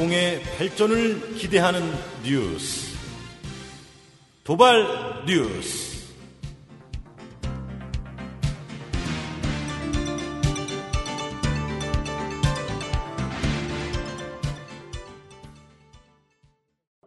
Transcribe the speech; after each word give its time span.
도봉의 0.00 0.40
발전을 0.56 1.34
기대하는 1.36 1.80
뉴스. 2.24 2.96
도발 4.44 4.82
뉴스. 5.26 6.14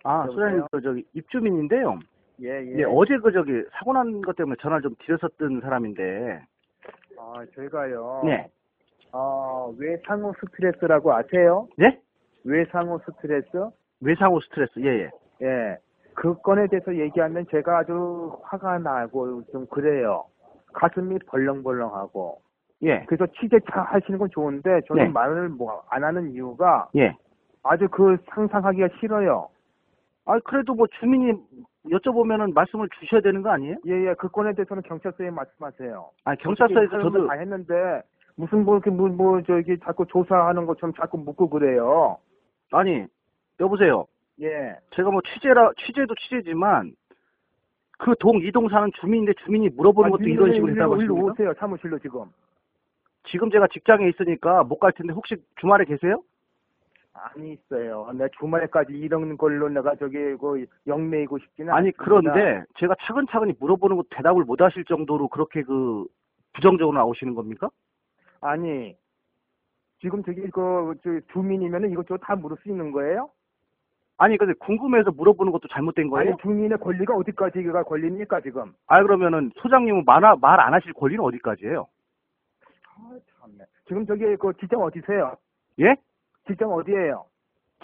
아? 0.04 0.28
소장님, 0.28 0.66
그, 0.72 0.82
저기, 0.82 1.04
입주민인데요. 1.14 2.00
예, 2.42 2.50
예. 2.50 2.80
예, 2.80 2.84
어제 2.84 3.18
그, 3.18 3.32
저기, 3.32 3.52
사고 3.74 3.94
난 3.94 4.22
것 4.22 4.36
때문에 4.36 4.56
전화를 4.62 4.84
좀 4.84 4.96
드렸었던 5.06 5.62
사람인데, 5.62 6.42
아, 7.18 7.34
저희가요. 7.56 8.22
네. 8.26 8.50
어, 9.14 9.74
외상후 9.78 10.34
스트레스라고 10.40 11.14
아세요? 11.14 11.68
네? 11.78 12.00
외상후 12.44 13.00
스트레스? 13.06 13.48
외상후 14.02 14.40
스트레스, 14.42 14.80
예, 14.80 15.04
예. 15.06 15.10
예. 15.42 15.78
그 16.16 16.36
건에 16.42 16.68
대해서 16.68 16.96
얘기하면 16.96 17.46
제가 17.50 17.80
아주 17.80 18.38
화가 18.44 18.80
나고 18.80 19.44
좀 19.52 19.66
그래요. 19.68 20.26
가슴이 20.74 21.20
벌렁벌렁하고. 21.28 22.42
예, 22.84 23.06
그래서 23.06 23.26
취재 23.40 23.60
잘 23.72 23.84
하시는 23.84 24.20
건 24.20 24.30
좋은데 24.32 24.82
저는 24.88 25.06
네. 25.06 25.10
말을 25.10 25.50
뭐 25.50 25.84
안 25.90 26.04
하는 26.04 26.32
이유가 26.32 26.90
예. 26.96 27.16
아주 27.64 27.88
그 27.90 28.18
상상하기가 28.30 28.90
싫어요. 29.00 29.48
아, 30.26 30.38
그래도 30.40 30.74
뭐 30.74 30.86
주민이 31.00 31.34
여쭤보면은 31.90 32.54
말씀을 32.54 32.90
주셔야 33.00 33.22
되는 33.22 33.42
거 33.42 33.50
아니에요? 33.52 33.78
예, 33.88 34.10
예. 34.10 34.14
그 34.16 34.28
건에 34.30 34.54
대해서는 34.54 34.84
경찰서에 34.84 35.30
말씀하세요. 35.30 36.10
아, 36.26 36.36
경찰서에서 36.36 37.02
저도, 37.02 37.28
다 37.28 37.34
했는데 37.36 38.02
무슨 38.36 38.66
뭐 38.66 38.76
이렇게 38.76 38.90
뭐, 38.90 39.08
뭐 39.08 39.42
저기 39.44 39.78
자꾸 39.80 40.06
조사하는 40.08 40.66
것처럼 40.66 40.94
자꾸 40.96 41.18
묻고 41.18 41.50
그래요. 41.50 42.18
아니, 42.74 43.06
여보세요. 43.60 44.06
예. 44.42 44.76
제가 44.96 45.12
뭐 45.12 45.22
취재라, 45.22 45.72
취재도 45.86 46.16
취재지만, 46.16 46.94
그 48.00 48.16
동, 48.20 48.42
이동 48.42 48.68
사는 48.68 48.92
주민인데 49.00 49.34
주민이 49.46 49.70
물어보는 49.70 50.10
것도 50.12 50.24
이런 50.24 50.54
식으로 50.54 50.72
했다고 50.72 50.96
일로 51.02 51.14
하십니까? 51.16 51.32
오세요 51.32 51.54
사무실로 51.54 52.00
지금. 52.00 52.26
지금 53.26 53.50
제가 53.50 53.68
직장에 53.68 54.10
있으니까 54.10 54.64
못 54.64 54.80
갈 54.80 54.92
텐데 54.92 55.14
혹시 55.14 55.36
주말에 55.62 55.86
계세요? 55.86 56.22
아니 57.14 57.54
있어요. 57.54 58.10
내가 58.14 58.28
주말에까지 58.40 58.92
이런 58.94 59.38
걸로 59.38 59.70
내가 59.70 59.96
저기 59.96 60.18
그 60.36 60.66
영매이고 60.88 61.38
싶지는 61.38 61.72
아니 61.72 61.90
않습니다. 61.96 62.04
그런데 62.04 62.66
제가 62.80 62.96
차근차근히 63.04 63.54
물어보는 63.60 63.96
것 63.96 64.08
대답을 64.10 64.44
못 64.44 64.60
하실 64.60 64.84
정도로 64.84 65.28
그렇게 65.30 65.62
그 65.62 66.06
부정적으로 66.54 66.98
나오시는 66.98 67.36
겁니까? 67.36 67.70
아니 68.42 68.98
지금 70.04 70.22
저기 70.22 70.42
그 70.52 70.94
저, 71.02 71.20
주민이면은 71.32 71.90
이것저것 71.92 72.18
다 72.18 72.36
물을 72.36 72.58
수 72.62 72.70
있는 72.70 72.92
거예요? 72.92 73.30
아니 74.18 74.38
근데 74.38 74.54
궁금해서 74.60 75.12
물어보는 75.12 75.52
것도 75.54 75.70
잘못된 75.70 76.10
거예요? 76.10 76.32
아니 76.32 76.42
주민의 76.42 76.78
권리가 76.78 77.16
어디까지가 77.16 77.84
권리입니까 77.84 78.42
지금? 78.42 78.74
아 78.88 79.02
그러면은 79.02 79.52
소장님은 79.56 80.04
말안 80.06 80.74
하실 80.74 80.92
권리는 80.94 81.24
어디까지예요? 81.24 81.88
아 82.90 83.18
참네. 83.40 83.64
지금 83.88 84.06
저기 84.06 84.36
그 84.36 84.52
직장 84.60 84.82
어디세요? 84.82 85.38
예? 85.80 85.96
직장 86.48 86.70
어디예요? 86.70 87.26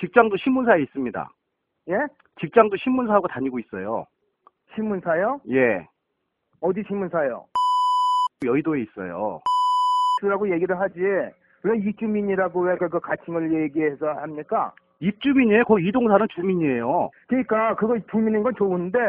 직장도 0.02 0.36
신문사에 0.38 0.82
있습니다. 0.82 1.32
예? 1.90 1.98
직장도 2.42 2.76
신문사하고 2.78 3.30
다니고 3.30 3.60
있어요. 3.60 4.06
신문사요? 4.76 5.40
예. 5.52 5.88
어디 6.60 6.84
신문사요? 6.86 7.46
여의도에 8.46 8.82
있어요. 8.82 9.40
라고 10.22 10.52
얘기를 10.52 10.78
하지. 10.78 11.00
왜 11.64 11.78
이주민이라고 11.78 12.62
왜 12.62 12.76
그 12.78 13.00
가칭을 13.00 13.52
얘기해서 13.64 14.08
합니까? 14.14 14.74
입주민이에요. 15.02 15.64
거기 15.66 15.88
이동 15.88 16.08
사는 16.08 16.26
주민이에요. 16.36 17.10
그러니까 17.28 17.76
그거 17.76 17.98
주민인 18.12 18.44
건 18.44 18.54
좋은데 18.56 19.00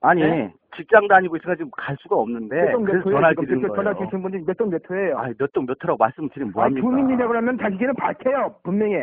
아니 0.00 0.22
네? 0.22 0.52
직장 0.76 1.06
다니고 1.08 1.36
있으니까 1.36 1.56
지금 1.56 1.70
갈 1.76 1.96
수가 2.00 2.16
없는데 2.16 2.56
몇동 2.62 2.84
그래서 2.84 3.08
몇 3.08 3.14
전화 3.14 3.28
호예요? 3.28 3.46
지금 3.46 3.74
전화. 3.74 3.94
주신 3.94 4.22
분이 4.22 4.44
몇동 4.46 4.70
몇 4.70 4.82
호예요? 4.90 5.18
아, 5.18 5.28
몇동 5.38 5.66
몇 5.66 5.82
호라고 5.82 5.96
말씀드리면 5.98 6.50
아, 6.50 6.52
뭐합니까? 6.54 6.86
주민이라 6.86 7.26
그러면 7.28 7.58
자기는 7.58 7.94
밝혀요 7.94 8.56
분명히 8.62 8.94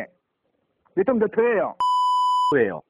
몇 0.94 1.04
동 1.06 1.18
몇 1.18 1.36
호예요? 1.36 1.74
예요. 2.58 2.82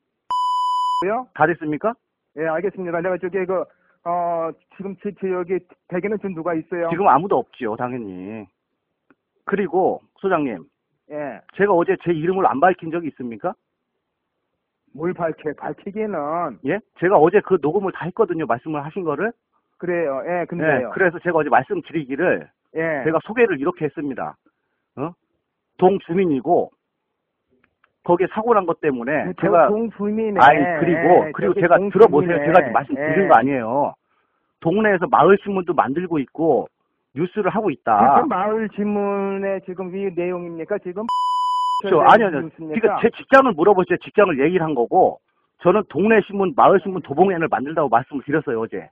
왜요? 1.05 1.27
다 1.35 1.47
됐습니까? 1.47 1.95
예 2.37 2.47
알겠습니다. 2.47 3.01
내가 3.01 3.17
저기 3.19 3.45
그 3.47 3.65
어, 4.05 4.51
지금 4.77 4.97
제, 5.03 5.13
제 5.21 5.31
여기 5.31 5.59
대개는 5.89 6.19
좀 6.21 6.35
누가 6.35 6.55
있어요? 6.55 6.89
지금 6.91 7.07
아무도 7.09 7.39
없지요, 7.39 7.77
당연히. 7.77 8.47
그리고 9.45 10.01
소장님, 10.21 10.65
예. 11.11 11.41
제가 11.57 11.73
어제 11.73 11.97
제 12.05 12.13
이름을 12.13 12.47
안 12.47 12.61
밝힌 12.61 12.91
적이 12.91 13.09
있습니까? 13.09 13.55
뭘 14.95 15.13
밝혀? 15.15 15.53
밝히기는 15.57 16.59
예? 16.67 16.79
제가 17.01 17.17
어제 17.17 17.41
그 17.41 17.59
녹음을 17.61 17.93
다 17.93 18.05
했거든요, 18.07 18.47
말씀을 18.47 18.85
하신 18.85 19.05
거를. 19.05 19.33
그래요. 19.79 20.23
예, 20.27 20.31
네, 20.41 20.45
근데요. 20.45 20.91
그래서 20.91 21.19
제가 21.21 21.39
어제 21.39 21.49
말씀드리기를 21.49 22.49
예. 22.77 23.03
제가 23.05 23.19
소개를 23.25 23.59
이렇게 23.61 23.87
했습니다. 23.87 24.37
어? 24.97 25.11
동 25.79 25.99
주민이고 26.01 26.71
거기에 28.05 28.27
사고 28.33 28.53
난 28.55 28.67
것 28.67 28.81
때문에 28.81 29.25
그저 29.27 29.41
제가 29.43 29.69
동주민에 29.69 30.39
아니 30.41 30.59
그리고 30.81 31.27
예, 31.27 31.33
그리고 31.33 31.55
제가 31.55 31.79
동주민에, 31.79 31.91
들어보세요. 31.93 32.39
제가 32.55 32.71
말씀드린 32.71 33.25
예. 33.25 33.29
거 33.29 33.35
아니에요. 33.35 33.95
동네에서 34.61 35.07
마을 35.09 35.37
신문도 35.43 35.75
만들고 35.75 36.19
있고 36.21 36.69
뉴스를 37.15 37.51
하고 37.51 37.71
있다. 37.71 38.21
그 38.23 38.27
마을 38.27 38.69
신문에 38.75 39.61
지금 39.67 39.95
이 39.97 40.11
내용입니까? 40.15 40.79
지금 40.79 41.05
그렇죠. 41.83 42.01
아니요, 42.03 42.27
아니요. 42.29 42.49
그러니까 42.57 42.99
제 43.03 43.11
직장을 43.17 43.53
물어보세요. 43.53 43.99
직장을 43.99 44.39
얘기를 44.45 44.65
한 44.65 44.75
거고 44.75 45.21
저는 45.63 45.83
동네 45.89 46.21
신문, 46.23 46.53
마을 46.57 46.81
신문 46.81 47.03
도봉엔을 47.03 47.49
만들다고 47.49 47.89
말씀을 47.89 48.23
드렸어요 48.25 48.61
어제. 48.61 48.89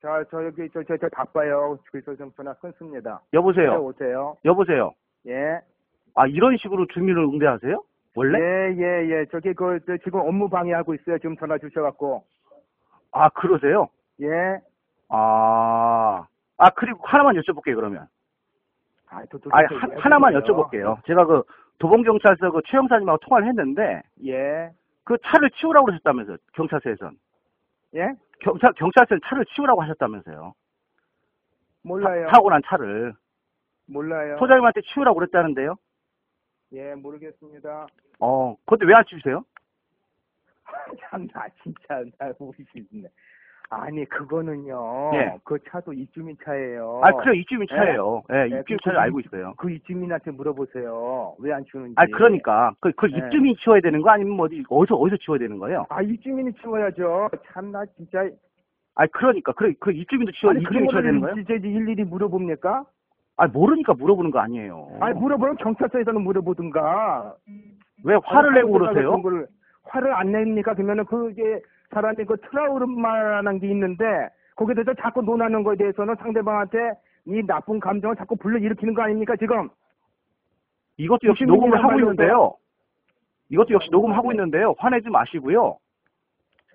자, 0.00 0.22
저 0.30 0.44
여기 0.44 0.68
저 0.70 0.82
저 0.82 0.96
저 0.98 1.08
바빠요. 1.12 1.78
그래서 1.90 2.14
좀 2.16 2.30
전화 2.36 2.52
끊습니다. 2.54 3.20
여보세요. 3.32 3.82
오세요. 3.84 4.36
여보세요. 4.44 4.92
예. 5.28 5.60
아 6.14 6.26
이런 6.26 6.56
식으로 6.56 6.86
주민을 6.88 7.22
응대하세요? 7.24 7.82
원래? 8.16 8.38
예, 8.38 8.76
예, 8.76 9.10
예. 9.10 9.24
저기 9.30 9.54
그 9.54 9.78
저, 9.86 9.96
지금 9.98 10.20
업무 10.20 10.48
방해하고 10.48 10.94
있어요. 10.94 11.18
지금 11.18 11.36
전화 11.36 11.56
주셔갖고. 11.58 12.24
아 13.12 13.28
그러세요? 13.30 13.88
예. 14.22 14.58
아, 15.08 16.26
아 16.62 16.70
그리고 16.70 17.00
하나만 17.06 17.34
여쭤볼게요 17.36 17.74
그러면. 17.74 18.06
아, 19.08 19.22
또, 19.30 19.38
또, 19.38 19.50
아 19.52 19.66
또, 19.66 19.74
왜 19.74 19.96
하나만? 19.98 20.32
여쭤볼게요. 20.34 21.04
제가 21.06 21.26
그 21.26 21.42
도봉경찰서 21.78 22.50
그 22.52 22.62
최 22.66 22.76
형사님하고 22.76 23.18
통화를 23.18 23.48
했는데 23.48 24.02
예. 24.24 24.70
그 25.04 25.18
차를 25.24 25.50
치우라고 25.50 25.86
그러셨다면서요 25.86 26.36
경찰서에선. 26.54 27.16
예? 27.96 28.12
경찰 28.40 28.72
경찰서는 28.74 29.20
차를 29.26 29.44
치우라고 29.54 29.82
하셨다면서요. 29.82 30.54
몰라요. 31.82 32.28
사, 32.32 32.40
고난 32.40 32.62
차를 32.64 33.12
몰라요. 33.86 34.36
소장님한테 34.38 34.80
치우라고 34.92 35.18
그랬다는데요. 35.18 35.74
예, 36.72 36.94
모르겠습니다. 36.94 37.86
어, 38.20 38.56
근데 38.64 38.86
왜 38.86 38.94
안 38.94 39.04
치우세요? 39.06 39.44
참, 41.10 41.26
나 41.28 41.46
진짜, 41.62 42.02
나 42.18 42.32
우리시네. 42.38 43.08
아니, 43.74 44.04
그거는요. 44.04 45.10
예. 45.14 45.34
그 45.44 45.58
차도 45.68 45.94
입주민 45.94 46.36
차예요. 46.44 47.00
아, 47.02 47.10
그래 47.12 47.38
입주민 47.38 47.66
차예요. 47.68 48.22
예, 48.30 48.36
예, 48.42 48.46
입주민 48.60 48.78
그- 48.78 48.84
차를 48.84 48.96
그 48.96 49.00
알고 49.00 49.20
입- 49.20 49.26
있어요. 49.26 49.54
그 49.56 49.70
입주민한테 49.70 50.30
물어보세요. 50.32 51.34
왜 51.38 51.52
안 51.52 51.64
치우는지. 51.64 51.94
아, 51.96 52.04
그러니까 52.06 52.74
그, 52.80 52.92
그 52.92 53.10
예. 53.10 53.16
입주민이 53.16 53.56
치워야 53.56 53.80
되는 53.80 54.02
거 54.02 54.10
아니면 54.10 54.36
뭐 54.36 54.44
어디 54.46 54.62
어디서 54.68 54.94
어디서 54.96 55.16
치워야 55.18 55.38
되는 55.38 55.58
거예요? 55.58 55.86
아, 55.88 56.02
입주민이 56.02 56.52
치워야죠. 56.60 57.30
참, 57.52 57.72
나 57.72 57.84
진짜. 57.96 58.28
아, 58.94 59.06
그러니까 59.06 59.52
그래 59.52 59.72
그 59.80 59.90
입주민도 59.90 60.32
치워 60.32 60.50
아니, 60.52 60.60
입주민 60.60 60.88
치워야 60.88 61.02
되는 61.04 61.20
거예요? 61.20 61.34
진짜 61.36 61.54
일일이 61.54 62.04
물어봅니까? 62.04 62.84
아, 63.38 63.46
모르니까 63.46 63.94
물어보는 63.94 64.30
거 64.32 64.38
아니에요. 64.40 64.98
아니, 65.00 65.18
물어보면 65.18 65.56
경찰서에서는 65.56 66.20
물어보든가. 66.20 67.34
왜 68.04 68.16
화를 68.22 68.52
내고 68.54 68.72
그러세요? 68.72 69.16
화를 69.84 70.12
안 70.14 70.30
냅니까? 70.32 70.74
그러면은 70.74 71.04
그게 71.06 71.60
사람이 71.92 72.24
그 72.24 72.36
트라우마라는 72.38 73.58
게 73.60 73.68
있는데 73.68 74.04
거기에 74.56 74.74
대해서 74.74 74.94
자꾸 74.94 75.22
논하는 75.22 75.62
거에 75.62 75.76
대해서는 75.76 76.14
상대방한테 76.16 76.92
이 77.26 77.42
나쁜 77.46 77.78
감정을 77.80 78.16
자꾸 78.16 78.36
불러일으키는 78.36 78.94
거 78.94 79.02
아닙니까 79.02 79.36
지금? 79.36 79.68
이것도 80.96 81.28
역시 81.28 81.44
녹음을 81.44 81.82
하고 81.82 81.98
있는데요. 82.00 82.54
이것도 83.50 83.74
역시 83.74 83.88
녹음하고 83.90 84.32
있는데요. 84.32 84.74
화내지 84.78 85.08
마시고요. 85.10 85.76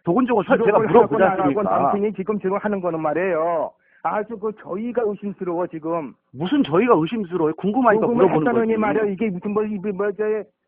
도군적으로 0.03 0.43
설- 0.45 0.57
제가 0.63 0.79
물어보지 0.79 1.21
않습니까? 1.23 1.63
당신이 1.63 2.13
지금 2.13 2.39
지금 2.39 2.57
하는 2.57 2.79
거는 2.81 3.01
말이에요. 3.01 3.71
아주 4.03 4.37
그 4.39 4.51
저희가 4.61 5.01
의심스러워 5.05 5.67
지금. 5.67 6.13
무슨 6.31 6.63
저희가 6.63 6.93
의심스러워요? 6.95 7.53
궁금하니까 7.55 8.07
물어보는 8.07 8.53
거지. 8.53 8.77
말이야 8.77 9.03
이게 9.05 9.29
무슨 9.29 9.51
뭐 9.51 9.63
이게 9.63 9.91
뭐저 9.91 10.23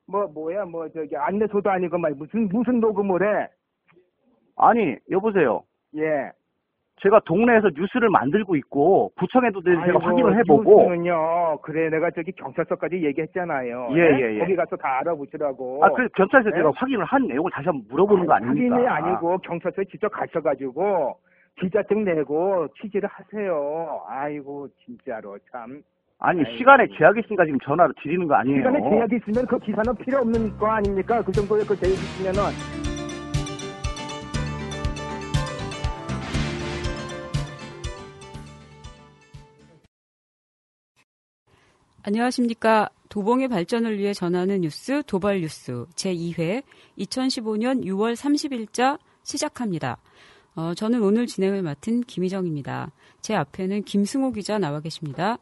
뭐 0.08 0.28
뭐야 0.28 0.66
뭐 0.66 0.90
저기 0.90 1.16
안내소도 1.16 1.70
아니고 1.70 1.98
말 2.00 2.14
무슨 2.16 2.50
무슨 2.50 2.80
녹음을 2.82 3.22
해? 3.24 3.48
아니, 4.60 4.96
여보세요. 5.10 5.62
예. 5.98 6.32
제가 7.02 7.22
동네에서 7.26 7.70
뉴스를 7.76 8.10
만들고 8.10 8.58
있고 8.58 9.14
구청에도 9.18 9.62
제가 9.62 9.84
아이고, 9.84 10.00
확인을 10.00 10.38
해보고 10.40 10.82
뉴스는요. 10.90 11.60
그래 11.62 11.90
내가 11.90 12.12
저기 12.12 12.34
경찰서까지 12.34 13.02
얘기했잖아요. 13.06 13.88
예, 13.92 13.96
네? 13.96 14.20
예, 14.20 14.36
예. 14.36 14.40
거기 14.40 14.56
가서 14.58 14.76
다 14.76 15.00
알아보시라고. 15.00 15.86
아, 15.86 15.90
그래서 15.92 16.12
경찰서 16.18 16.50
네? 16.50 16.58
제가 16.58 16.72
확인을 16.76 17.06
한 17.06 17.26
내용을 17.26 17.50
다시 17.52 17.68
한번 17.70 17.86
물어보는 17.90 18.26
거 18.26 18.34
아닙니까? 18.34 18.76
확인이 18.76 18.88
아니고 18.90 19.38
경찰서에 19.38 19.86
직접 19.86 20.10
가셔가지고 20.10 21.16
기자증 21.62 22.04
내고 22.04 22.68
취재를 22.82 23.08
하세요. 23.08 24.02
아이고 24.06 24.68
진짜로 24.84 25.38
참. 25.50 25.82
아니 26.20 26.44
아이고. 26.44 26.58
시간에 26.58 26.86
제약이 26.98 27.22
있으니까 27.22 27.46
지금 27.46 27.60
전화로 27.64 27.94
드리는 28.04 28.28
거 28.28 28.36
아니에요? 28.36 28.58
시간에 28.58 28.82
제약이 28.82 29.16
있으면 29.16 29.46
그 29.48 29.58
기사는 29.60 29.96
필요 29.96 30.18
없는 30.20 30.58
거 30.58 30.68
아닙니까? 30.68 31.22
그 31.22 31.32
정도의 31.32 31.64
그 31.64 31.78
제약이 31.78 31.94
있으면은 31.96 32.89
안녕하십니까. 42.04 42.90
도봉의 43.10 43.50
발전을 43.50 43.98
위해 43.98 44.14
전하는 44.14 44.62
뉴스 44.62 45.04
도발 45.06 45.42
뉴스 45.42 45.86
제2회 45.96 46.64
2015년 46.98 47.84
6월 47.84 48.16
30일자 48.16 49.00
시작합니다. 49.24 49.98
어, 50.56 50.74
저는 50.76 51.02
오늘 51.02 51.28
진행을 51.28 51.62
맡은 51.62 52.02
김희정입니다. 52.02 52.92
제 53.22 53.36
앞에는 53.36 53.84
김승호 53.84 54.32
기자 54.32 54.60
나와 54.60 54.80
계십니다. 54.80 55.38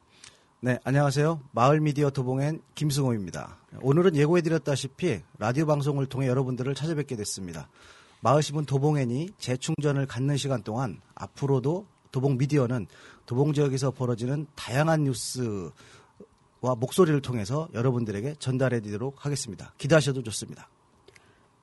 네, 0.60 0.80
안녕하세요. 0.84 1.42
마을 1.52 1.80
미디어 1.80 2.10
도봉엔 2.10 2.62
김승호입니다. 2.74 3.58
오늘은 3.82 4.16
예고해드렸다시피 4.16 5.22
라디오 5.38 5.68
방송을 5.68 6.08
통해 6.08 6.28
여러분들을 6.28 6.74
찾아뵙게 6.74 7.16
됐습니다. 7.18 7.70
마을신문 8.22 8.66
도봉엔이 8.66 9.30
재충전을 9.38 10.08
갖는 10.08 10.38
시간 10.38 10.64
동안 10.64 11.00
앞으로도 11.14 11.86
도봉 12.12 12.38
미디어는 12.38 12.88
도봉 13.28 13.54
지역에서 13.54 13.92
벌어지는 13.92 14.48
다양한 14.56 15.04
뉴스 15.04 15.70
와 16.68 16.76
목소리를 16.76 17.22
통해서 17.22 17.70
여러분들에게 17.74 18.36
전달해 18.40 18.82
드리도록 18.82 19.26
하겠습니다. 19.26 19.74
기대하셔도 19.78 20.22
좋습니다. 20.24 20.68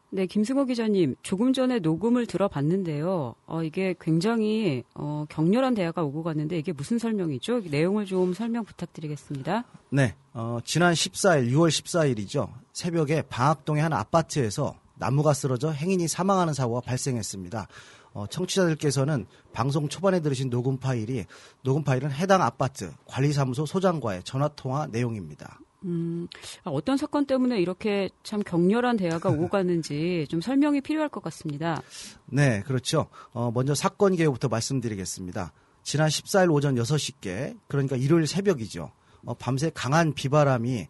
네, 0.09 0.27
김승호 0.27 0.65
기자님, 0.65 1.17
조금 1.23 1.53
전에 1.53 1.81
녹음을 1.81 2.27
들어봤는데요. 2.27 3.35
어, 3.47 3.63
이게 3.63 3.95
굉장히 4.01 4.85
어, 4.95 5.27
격렬한 5.29 5.75
대화가 5.75 6.05
오고 6.05 6.23
갔는데 6.23 6.57
이게 6.57 6.73
무슨 6.73 6.99
설명이죠? 6.99 7.63
내용을 7.69 8.07
좀 8.07 8.33
설명 8.33 8.65
부탁드리겠습니다. 8.65 9.65
네, 9.91 10.15
어, 10.33 10.59
지난 10.65 10.95
14일, 10.95 11.51
6월 11.51 11.69
14일이죠. 11.69 12.49
새벽에 12.73 13.23
방학동의 13.23 13.83
한 13.83 13.93
아파트에서 13.93 14.77
나무가 14.95 15.35
쓰러져 15.35 15.71
행인이 15.71 16.07
사망하는 16.09 16.55
사고가 16.55 16.81
발생했습니다. 16.81 17.67
어, 18.15 18.27
청취자들께서는 18.29 19.27
방송 19.53 19.89
초반에 19.89 20.21
들으신 20.21 20.49
녹음 20.49 20.79
파일이 20.79 21.27
녹음 21.63 21.83
파일은 21.83 22.13
해당 22.13 22.43
아파트 22.43 22.93
관리사무소 23.07 23.67
소장과의 23.67 24.23
전화 24.23 24.49
통화 24.49 24.87
내용입니다. 24.87 25.59
음, 25.85 26.29
아, 26.63 26.71
어떤 26.71 26.97
사건 26.97 27.27
때문에 27.27 27.61
이렇게 27.61 28.09
참 28.23 28.41
격렬한 28.43 28.97
대화가 28.97 29.29
오고 29.31 29.49
가는지 29.49 30.27
좀 30.31 30.41
설명이 30.41 30.81
필요할 30.81 31.11
것 31.11 31.23
같습니다. 31.25 31.83
네, 32.25 32.63
그렇죠. 32.63 33.09
어, 33.33 33.51
먼저 33.53 33.75
사건 33.75 34.17
개요부터 34.17 34.49
말씀드리겠습니다. 34.49 35.53
지난 35.83 36.09
14일 36.09 36.51
오전 36.51 36.77
6시께, 36.77 37.59
그러니까 37.69 37.97
일요일 37.97 38.27
새벽이죠. 38.27 38.93
어, 39.27 39.35
밤새 39.35 39.71
강한 39.75 40.15
비바람이 40.15 40.89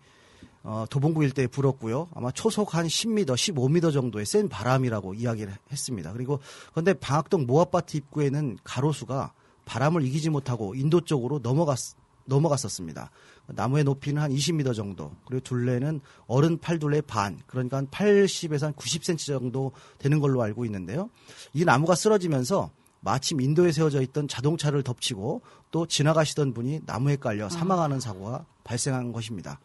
어, 0.65 0.87
도봉구 0.89 1.23
일대에 1.25 1.47
불었고요. 1.47 2.09
아마 2.15 2.31
초속 2.31 2.75
한 2.75 2.87
10m, 2.87 3.27
15m 3.27 3.93
정도의 3.93 4.25
센 4.25 4.49
바람이라고 4.49 5.13
이야기를 5.13 5.55
했습니다. 5.71 6.13
그리고 6.13 6.41
그런데 6.73 6.95
방학동 6.95 7.45
모아파트 7.47 7.99
입구에는 7.99 8.59
가로수가 8.65 9.33
바람을 9.67 10.03
이기지 10.05 10.31
못하고 10.31 10.75
인도 10.75 11.03
쪽으로 11.03 11.39
넘어갔, 11.41 11.79
넘어갔었습니다. 12.25 13.11
나무의 13.47 13.85
높이는 13.85 14.23
한 14.23 14.33
20m 14.33 14.75
정도, 14.75 15.13
그리고 15.27 15.43
둘레는 15.43 16.01
어른 16.27 16.59
팔둘레 16.59 17.03
반, 17.03 17.39
그러니까 17.47 17.77
한 17.77 17.87
80에서 17.89 18.63
한 18.63 18.73
90cm 18.73 19.27
정도 19.27 19.73
되는 19.99 20.19
걸로 20.19 20.43
알고 20.43 20.65
있는데요. 20.65 21.11
이 21.53 21.67
나무가 21.67 21.95
쓰러지면서 21.95 22.71
마침 23.01 23.43
인도에 23.43 23.71
세워져 23.71 24.01
있던 24.01 24.29
자동차를 24.29 24.83
덮치고 24.83 25.43
또 25.71 25.87
지나가시던 25.87 26.55
분이 26.55 26.81
나무에 26.87 27.17
깔려 27.17 27.51
사망하는 27.51 28.01
사고가 28.01 28.47
발생한 28.65 29.13
것입니다. 29.13 29.61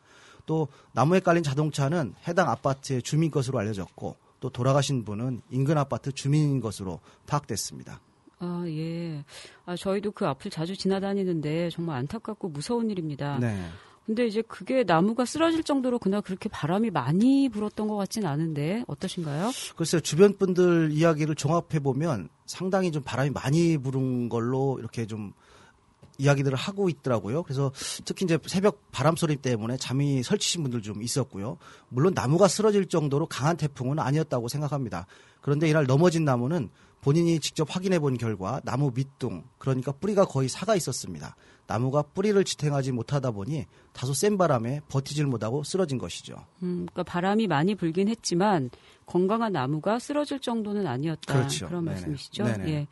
또 0.50 0.68
나무에 0.94 1.20
깔린 1.20 1.44
자동차는 1.44 2.16
해당 2.28 2.50
아파트의 2.50 3.04
주민 3.04 3.30
것으로 3.30 3.60
알려졌고 3.60 4.16
또 4.40 4.50
돌아가신 4.50 5.06
분은 5.06 5.44
인근 5.52 5.78
아파트 5.78 6.12
주민인 6.12 6.60
것으로 6.60 7.02
파악됐습니다. 7.28 8.02
아, 8.40 8.64
예. 8.66 9.24
아, 9.68 9.76
저희도 9.76 10.12
그 10.12 10.26
앞을 10.26 10.50
자주 10.50 10.76
지나다니는데 10.76 11.70
정말 11.70 11.98
안타깝고 12.00 12.50
무서운 12.50 12.90
일입니다. 12.90 13.38
네. 13.38 13.64
근데 14.08 14.26
이제 14.26 14.42
그게 14.42 14.84
나무가 14.84 15.24
쓰러질 15.24 15.64
정도로 15.64 16.00
그날 16.00 16.24
그렇게 16.24 16.50
바람이 16.50 16.90
많이 16.90 17.48
불었던 17.48 17.88
것 17.88 17.96
같진 17.96 18.26
않은데 18.26 18.84
어떠신가요? 18.88 19.52
글쎄요, 19.76 20.02
주변 20.02 20.36
분들 20.36 20.90
이야기를 20.94 21.36
종합해 21.36 21.80
보면 21.84 22.30
상당히 22.48 22.92
좀 22.92 23.04
바람이 23.04 23.30
많이 23.30 23.78
부른 23.78 24.30
걸로 24.30 24.80
이렇게 24.80 25.06
좀 25.06 25.32
이야기들을 26.20 26.56
하고 26.56 26.90
있더라고요. 26.90 27.42
그래서 27.44 27.72
특히 28.06 28.26
이제 28.26 28.38
새벽 28.46 28.92
바람 28.92 29.16
소리 29.16 29.36
때문에 29.36 29.78
잠이 29.78 30.22
설치신 30.22 30.62
분들 30.62 30.84
좀 30.84 31.02
있었고요. 31.02 31.58
물론 31.88 32.14
나무가 32.14 32.48
쓰러질 32.48 32.88
정도로 32.88 33.26
강한 33.26 33.58
태풍은 33.58 33.98
아니었다고 33.98 34.48
생각합니다. 34.48 35.08
그런데 35.42 35.68
이날 35.70 35.86
넘어진 35.86 36.26
나무는 36.26 36.70
본인이 37.02 37.40
직접 37.40 37.74
확인해 37.74 37.98
본 38.00 38.18
결과 38.18 38.60
나무 38.66 38.92
밑둥, 38.94 39.44
그러니까 39.58 39.94
뿌리가 39.94 40.26
거의 40.26 40.50
사가 40.50 40.76
있었습니다. 40.76 41.36
나무가 41.70 42.02
뿌리를 42.02 42.44
지탱하지 42.44 42.92
못하다 42.92 43.30
보니 43.30 43.68
다소 43.94 44.12
센 44.16 44.40
바람에 44.40 44.82
버티질 44.90 45.28
못하고 45.28 45.64
쓰러진 45.64 46.00
것이죠. 46.00 46.34
음, 46.64 46.88
그러니까 46.92 47.04
바람이 47.04 47.46
많이 47.46 47.76
불긴 47.76 48.08
했지만 48.08 48.72
건강한 49.06 49.52
나무가 49.52 50.00
쓰러질 50.00 50.40
정도는 50.40 50.88
아니었다. 50.88 51.32
그렇죠. 51.32 51.68
런 51.70 51.86
네네. 51.86 51.96
말씀이시죠? 51.96 52.44
네네. 52.44 52.70
예. 52.72 52.88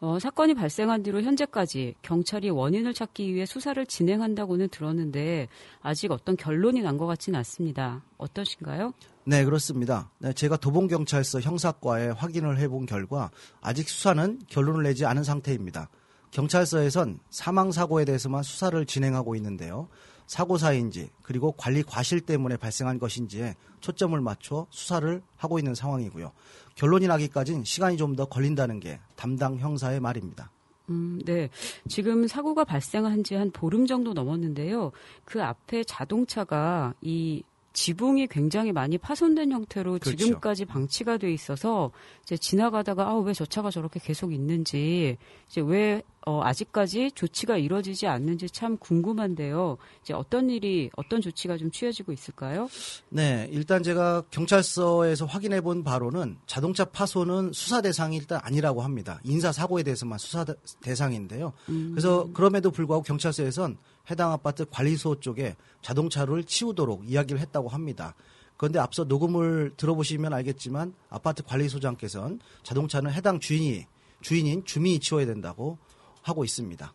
어, 0.00 0.18
사건이 0.18 0.54
발생한 0.54 1.02
뒤로 1.02 1.20
현재까지 1.20 1.94
경찰이 2.00 2.48
원인을 2.48 2.94
찾기 2.94 3.34
위해 3.34 3.44
수사를 3.44 3.84
진행한다고는 3.84 4.70
들었는데 4.70 5.48
아직 5.82 6.10
어떤 6.10 6.34
결론이 6.36 6.80
난 6.80 6.96
것 6.96 7.06
같지는 7.06 7.36
않습니다. 7.38 8.02
어떠신가요? 8.16 8.94
네, 9.24 9.44
그렇습니다. 9.44 10.10
네, 10.18 10.32
제가 10.32 10.56
도봉경찰서 10.56 11.40
형사과에 11.40 12.08
확인을 12.08 12.58
해본 12.58 12.86
결과 12.86 13.30
아직 13.60 13.88
수사는 13.90 14.40
결론을 14.48 14.84
내지 14.84 15.04
않은 15.04 15.22
상태입니다. 15.22 15.88
경찰서에선 16.32 17.20
사망 17.30 17.70
사고에 17.72 18.04
대해서만 18.04 18.42
수사를 18.42 18.84
진행하고 18.84 19.36
있는데요. 19.36 19.88
사고사인지 20.26 21.10
그리고 21.22 21.52
관리 21.52 21.82
과실 21.82 22.20
때문에 22.20 22.56
발생한 22.56 22.98
것인지에 22.98 23.54
초점을 23.80 24.18
맞춰 24.20 24.66
수사를 24.70 25.22
하고 25.36 25.58
있는 25.58 25.74
상황이고요. 25.74 26.32
결론이 26.74 27.06
나기까지는 27.06 27.64
시간이 27.64 27.96
좀 27.98 28.16
더 28.16 28.24
걸린다는 28.24 28.80
게 28.80 28.98
담당 29.16 29.58
형사의 29.58 30.00
말입니다. 30.00 30.50
음, 30.88 31.20
네. 31.24 31.48
지금 31.88 32.26
사고가 32.26 32.64
발생한 32.64 33.24
지 33.24 33.34
한 33.34 33.50
보름 33.50 33.86
정도 33.86 34.12
넘었는데요. 34.14 34.92
그 35.24 35.42
앞에 35.42 35.84
자동차가 35.84 36.94
이 37.02 37.42
지붕이 37.72 38.26
굉장히 38.26 38.70
많이 38.72 38.98
파손된 38.98 39.50
형태로 39.52 39.98
그렇죠. 39.98 40.14
지금까지 40.16 40.64
방치가 40.66 41.16
돼 41.16 41.32
있어서 41.32 41.90
이제 42.24 42.36
지나가다가 42.36 43.08
아 43.08 43.14
왜 43.20 43.32
저 43.32 43.46
차가 43.46 43.70
저렇게 43.70 43.98
계속 44.02 44.32
있는지 44.32 45.16
이제 45.48 45.60
왜 45.62 46.02
어, 46.24 46.40
아직까지 46.44 47.10
조치가 47.16 47.56
이루어지지 47.56 48.06
않는지 48.06 48.48
참 48.48 48.76
궁금한데요. 48.78 49.76
이제 50.02 50.14
어떤 50.14 50.50
일이 50.50 50.88
어떤 50.96 51.20
조치가 51.20 51.56
좀 51.56 51.70
취해지고 51.72 52.12
있을까요? 52.12 52.68
네, 53.08 53.48
일단 53.50 53.82
제가 53.82 54.22
경찰서에서 54.30 55.26
확인해 55.26 55.60
본 55.60 55.82
바로는 55.82 56.36
자동차 56.46 56.84
파손은 56.84 57.52
수사 57.52 57.80
대상이 57.80 58.16
일단 58.18 58.38
아니라고 58.44 58.82
합니다. 58.82 59.18
인사 59.24 59.50
사고에 59.50 59.82
대해서만 59.82 60.18
수사 60.18 60.44
대- 60.44 60.54
대상인데요. 60.80 61.52
그래서 61.66 62.28
그럼에도 62.32 62.70
불구하고 62.70 63.02
경찰서에선 63.02 63.76
해당 64.10 64.32
아파트 64.32 64.64
관리소 64.68 65.20
쪽에 65.20 65.56
자동차를 65.82 66.44
치우도록 66.44 67.08
이야기를 67.08 67.40
했다고 67.40 67.68
합니다. 67.68 68.14
그런데 68.56 68.78
앞서 68.78 69.04
녹음을 69.04 69.72
들어보시면 69.76 70.32
알겠지만 70.32 70.94
아파트 71.08 71.42
관리소장께서는 71.42 72.38
자동차는 72.62 73.12
해당 73.12 73.40
주인이 73.40 73.86
주인인 74.20 74.64
주민이 74.64 75.00
치워야 75.00 75.26
된다고 75.26 75.78
하고 76.22 76.44
있습니다. 76.44 76.92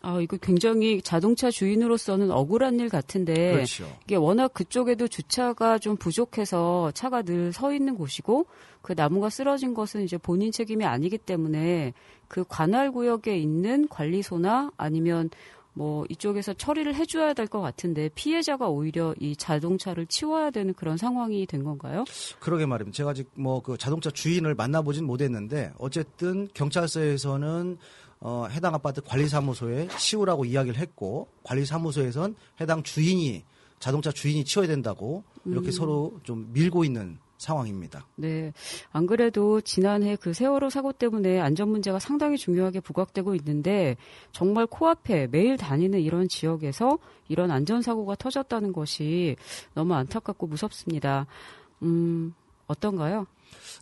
아, 0.00 0.20
이거 0.22 0.38
굉장히 0.38 1.02
자동차 1.02 1.50
주인으로서는 1.50 2.30
억울한 2.30 2.80
일 2.80 2.88
같은데 2.88 3.52
그렇죠. 3.52 3.86
이게 4.04 4.16
워낙 4.16 4.54
그쪽에도 4.54 5.06
주차가 5.06 5.78
좀 5.78 5.96
부족해서 5.96 6.92
차가 6.92 7.20
늘 7.22 7.52
서 7.52 7.74
있는 7.74 7.96
곳이고 7.96 8.46
그 8.80 8.94
나무가 8.96 9.28
쓰러진 9.28 9.74
것은 9.74 10.02
이제 10.02 10.16
본인 10.16 10.50
책임이 10.50 10.84
아니기 10.86 11.18
때문에 11.18 11.92
그 12.26 12.42
관할 12.48 12.90
구역에 12.90 13.36
있는 13.36 13.86
관리소나 13.88 14.70
아니면 14.78 15.28
뭐 15.76 16.06
이쪽에서 16.08 16.54
처리를 16.54 16.94
해줘야 16.94 17.34
될 17.34 17.46
것 17.46 17.60
같은데 17.60 18.08
피해자가 18.14 18.68
오히려 18.68 19.14
이 19.20 19.36
자동차를 19.36 20.06
치워야 20.06 20.50
되는 20.50 20.72
그런 20.74 20.96
상황이 20.96 21.44
된 21.46 21.62
건가요? 21.64 22.04
그러게 22.40 22.64
말입니다. 22.66 22.96
제가 22.96 23.10
아직 23.10 23.28
뭐 23.34 23.60
그 23.60 23.76
자동차 23.76 24.10
주인을 24.10 24.54
만나보진 24.54 25.04
못했는데 25.04 25.72
어쨌든 25.78 26.48
경찰서에서는 26.54 27.78
어, 28.20 28.46
해당 28.50 28.74
아파트 28.74 29.00
관리사무소에 29.02 29.88
치우라고 29.98 30.44
이야기를 30.46 30.78
했고 30.78 31.28
관리사무소에선 31.44 32.34
해당 32.60 32.82
주인이 32.82 33.44
자동차 33.78 34.10
주인이 34.10 34.44
치워야 34.44 34.66
된다고 34.68 35.22
이렇게 35.44 35.70
서로 35.70 36.18
좀 36.22 36.48
밀고 36.52 36.84
있는 36.84 37.18
상황입니다. 37.38 38.06
네. 38.16 38.52
안 38.92 39.06
그래도 39.06 39.60
지난해 39.60 40.16
그 40.16 40.32
세월호 40.32 40.70
사고 40.70 40.92
때문에 40.92 41.40
안전 41.40 41.68
문제가 41.68 41.98
상당히 41.98 42.36
중요하게 42.36 42.80
부각되고 42.80 43.34
있는데 43.36 43.96
정말 44.32 44.66
코앞에 44.66 45.28
매일 45.28 45.56
다니는 45.56 46.00
이런 46.00 46.28
지역에서 46.28 46.98
이런 47.28 47.50
안전 47.50 47.82
사고가 47.82 48.14
터졌다는 48.16 48.72
것이 48.72 49.36
너무 49.74 49.94
안타깝고 49.94 50.46
무섭습니다. 50.46 51.26
음, 51.82 52.34
어떤가요? 52.66 53.26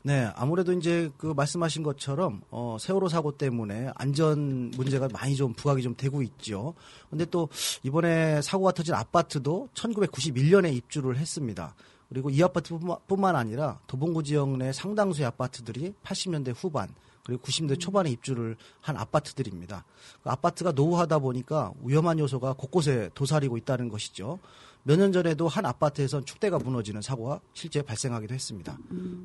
네, 0.03 0.31
아무래도 0.37 0.73
이제 0.73 1.11
그 1.17 1.29
말씀하신 1.35 1.83
것처럼 1.83 2.43
어, 2.51 2.77
세월호 2.79 3.09
사고 3.09 3.33
때문에 3.33 3.91
안전 3.95 4.71
문제가 4.73 5.09
많이 5.13 5.35
좀 5.35 5.55
부각이 5.55 5.83
좀 5.83 5.95
되고 5.97 6.23
있죠. 6.23 6.75
근데 7.09 7.25
또 7.25 7.49
이번에 7.83 8.43
사고가 8.43 8.73
터진 8.73 8.95
아파트도 8.95 9.71
1991년에 9.75 10.75
입주를 10.75 11.17
했습니다. 11.17 11.75
그리고 12.09 12.31
이 12.31 12.43
아파트뿐만 12.43 13.37
아니라 13.37 13.81
도봉구 13.87 14.23
지역 14.23 14.57
내 14.57 14.73
상당수의 14.73 15.27
아파트들이 15.27 15.95
80년대 16.05 16.55
후반 16.57 16.89
그리고 17.25 17.43
90년대 17.43 17.81
초반에 17.81 18.11
입주를 18.11 18.57
한 18.81 18.97
아파트들입니다. 18.97 19.85
그 20.23 20.31
아파트가 20.31 20.73
노후하다 20.73 21.21
보니까 21.21 21.73
위험한 21.83 22.19
요소가 22.19 22.53
곳곳에 22.53 23.11
도사리고 23.15 23.57
있다는 23.57 23.89
것이죠. 23.89 24.39
몇 24.87 24.99
년 24.99 25.13
전에도 25.13 25.49
한 25.49 25.65
아파트에선 25.65 26.27
축대가 26.27 26.59
무너지는 26.59 27.01
사고가 27.01 27.41
실제 27.55 27.81
발생하기도 27.81 28.35
했습니다. 28.35 28.77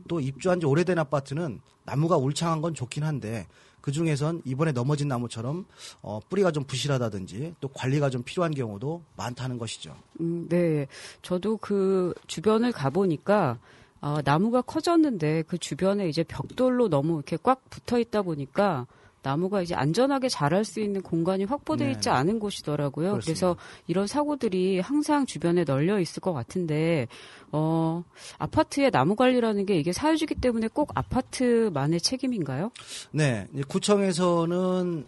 또 0.08 0.22
입주한 0.22 0.62
지 0.62 0.66
오래된 0.66 0.98
아파트는 0.98 1.60
나무가 1.84 2.16
울창한 2.16 2.62
건 2.62 2.74
좋긴 2.74 3.04
한데 3.04 3.46
그 3.82 3.92
중에선 3.92 4.42
이번에 4.46 4.72
넘어진 4.72 5.08
나무처럼 5.08 5.66
어, 6.02 6.20
뿌리가 6.30 6.52
좀 6.52 6.64
부실하다든지 6.64 7.56
또 7.60 7.68
관리가 7.70 8.10
좀 8.10 8.24
필요한 8.24 8.54
경우도 8.54 9.02
많다는 9.16 9.58
것이죠. 9.58 9.96
음, 10.22 10.48
네. 10.50 10.88
저도 11.22 11.58
그 11.58 12.14
주변을 12.28 12.72
가보니까 12.72 13.58
어, 14.02 14.20
나무가 14.24 14.62
커졌는데 14.62 15.44
그 15.48 15.58
주변에 15.58 16.08
이제 16.08 16.24
벽돌로 16.24 16.90
너무 16.90 17.16
이렇게 17.16 17.38
꽉 17.42 17.70
붙어 17.70 18.00
있다 18.00 18.22
보니까 18.22 18.88
나무가 19.22 19.62
이제 19.62 19.76
안전하게 19.76 20.30
자랄 20.30 20.64
수 20.64 20.80
있는 20.80 21.02
공간이 21.02 21.44
확보되어 21.44 21.88
네. 21.88 21.94
있지 21.94 22.10
않은 22.10 22.40
곳이더라고요. 22.40 23.12
그렇습니다. 23.12 23.26
그래서 23.26 23.56
이런 23.88 24.08
사고들이 24.08 24.80
항상 24.80 25.26
주변에 25.26 25.64
널려 25.64 26.00
있을 26.00 26.22
것 26.22 26.34
같은데, 26.34 27.08
어, 27.52 28.04
아파트의 28.38 28.92
나무 28.92 29.16
관리라는 29.16 29.66
게 29.66 29.78
이게 29.78 29.92
사유지기 29.92 30.36
때문에 30.36 30.68
꼭 30.68 30.92
아파트만의 30.96 32.00
책임인가요? 32.02 32.72
네, 33.12 33.48
구청에서는 33.68 35.06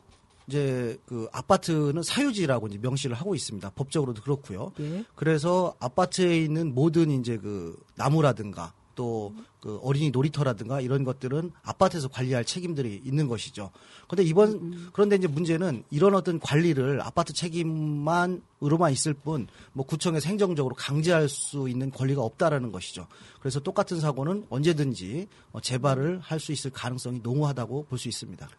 이제 0.47 0.99
그 1.05 1.27
아파트는 1.31 2.03
사유지라고 2.03 2.67
이제 2.67 2.77
명시를 2.81 3.15
하고 3.15 3.35
있습니다. 3.35 3.69
법적으로도 3.71 4.21
그렇고요. 4.21 4.73
예. 4.81 5.05
그래서 5.15 5.75
아파트에 5.79 6.37
있는 6.37 6.73
모든 6.73 7.09
이제 7.11 7.37
그 7.37 7.77
나무라든가 7.95 8.73
또 9.01 9.33
그 9.61 9.79
어린이 9.83 10.09
놀이터라든가 10.09 10.81
이런 10.81 11.03
것들은 11.03 11.51
아파트에서 11.61 12.07
관리할 12.07 12.43
책임들이 12.43 12.99
있는 13.05 13.27
것이죠. 13.27 13.69
근데 14.07 14.23
이번 14.23 14.89
그런데 14.91 15.15
이제 15.15 15.27
문제는 15.27 15.83
이런 15.91 16.15
어떤 16.15 16.39
관리를 16.39 16.99
아파트 16.99 17.31
책임만으로만 17.31 18.91
있을 18.91 19.13
뿐 19.13 19.47
뭐 19.73 19.85
구청에서 19.85 20.27
행정적으로 20.27 20.73
강제할 20.75 21.29
수 21.29 21.69
있는 21.69 21.91
권리가 21.91 22.23
없다라는 22.23 22.71
것이죠. 22.71 23.05
그래서 23.39 23.59
똑같은 23.59 23.99
사고는 23.99 24.47
언제든지 24.49 25.27
어, 25.51 25.61
재발을 25.61 26.19
할 26.19 26.39
수 26.41 26.51
있을 26.51 26.71
가능성이 26.71 27.19
농후하다고 27.21 27.85
볼 27.85 27.99
수 27.99 28.07
있습니다. 28.07 28.49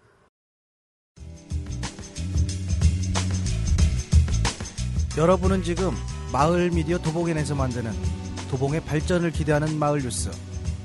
여러분은 5.19 5.65
지금 5.65 5.91
마을 6.33 6.71
미디어 6.71 6.97
도봉엔에서 6.99 7.57
만드는 7.57 8.22
도봉의 8.53 8.83
발전을 8.83 9.31
기대하는 9.31 9.79
마을 9.79 10.03
뉴스 10.03 10.31